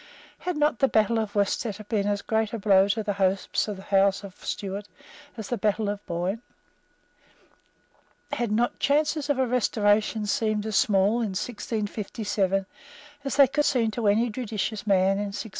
Had 0.39 0.57
not 0.57 0.79
the 0.79 0.87
battle 0.87 1.19
of 1.19 1.35
Worcester 1.35 1.71
been 1.87 2.07
as 2.07 2.23
great 2.23 2.53
a 2.53 2.57
blow 2.57 2.87
to 2.87 3.03
the 3.03 3.13
hopes 3.13 3.67
of 3.67 3.75
the 3.77 3.83
House 3.83 4.23
of 4.23 4.33
Stuart 4.43 4.87
as 5.37 5.49
the 5.49 5.59
battle 5.59 5.89
of 5.89 5.99
the 5.99 6.05
Boyne? 6.07 6.41
Had 8.31 8.51
not 8.51 8.71
the 8.71 8.79
chances 8.79 9.29
of 9.29 9.37
a 9.37 9.45
Restoration 9.45 10.25
seemed 10.25 10.65
as 10.65 10.75
small 10.75 11.17
in 11.21 11.35
1657 11.37 12.65
as 13.23 13.35
they 13.35 13.47
could 13.47 13.63
seem 13.65 13.91
to 13.91 14.07
any 14.07 14.31
judicious 14.31 14.87
man 14.87 15.19
in 15.19 15.25
1691? 15.35 15.49